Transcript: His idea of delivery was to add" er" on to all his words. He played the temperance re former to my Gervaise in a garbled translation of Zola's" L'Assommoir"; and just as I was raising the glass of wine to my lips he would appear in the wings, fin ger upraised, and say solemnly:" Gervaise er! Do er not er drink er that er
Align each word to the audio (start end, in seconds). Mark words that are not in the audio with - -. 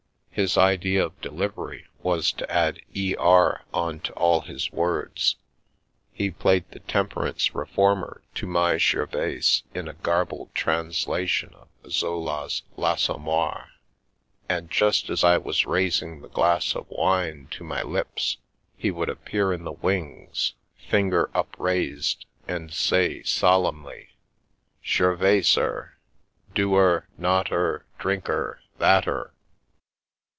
His 0.33 0.57
idea 0.57 1.05
of 1.05 1.19
delivery 1.19 1.87
was 2.01 2.31
to 2.31 2.49
add" 2.49 2.79
er" 3.19 3.61
on 3.73 3.99
to 3.99 4.13
all 4.13 4.39
his 4.41 4.71
words. 4.71 5.35
He 6.13 6.31
played 6.31 6.63
the 6.71 6.79
temperance 6.79 7.53
re 7.53 7.65
former 7.65 8.23
to 8.35 8.47
my 8.47 8.77
Gervaise 8.77 9.63
in 9.73 9.89
a 9.89 9.93
garbled 9.93 10.55
translation 10.55 11.53
of 11.53 11.91
Zola's" 11.91 12.63
L'Assommoir"; 12.77 13.71
and 14.49 14.71
just 14.71 15.09
as 15.09 15.25
I 15.25 15.37
was 15.37 15.65
raising 15.65 16.21
the 16.21 16.29
glass 16.29 16.75
of 16.75 16.89
wine 16.89 17.49
to 17.51 17.65
my 17.65 17.83
lips 17.83 18.37
he 18.77 18.89
would 18.89 19.09
appear 19.09 19.51
in 19.51 19.65
the 19.65 19.73
wings, 19.73 20.53
fin 20.89 21.09
ger 21.11 21.29
upraised, 21.35 22.25
and 22.47 22.73
say 22.73 23.21
solemnly:" 23.23 24.11
Gervaise 24.83 25.57
er! 25.57 25.97
Do 26.55 26.73
er 26.77 27.09
not 27.17 27.51
er 27.51 27.85
drink 27.99 28.29
er 28.29 28.61
that 28.77 29.09
er 29.09 29.33